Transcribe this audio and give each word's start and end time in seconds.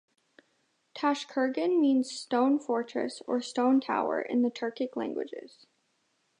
Tashkurgan 0.95 1.79
means 1.79 2.09
"Stone 2.09 2.61
Fortress" 2.61 3.21
or 3.27 3.39
"Stone 3.39 3.81
Tower" 3.81 4.19
in 4.19 4.41
the 4.41 4.49
Turkic 4.49 4.95
languages. 4.95 5.67